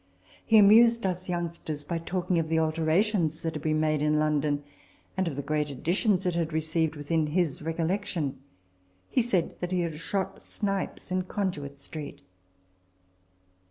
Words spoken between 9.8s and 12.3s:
had shot snipes in Conduit Street